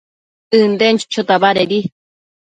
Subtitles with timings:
[0.59, 1.79] ënden chochota badedi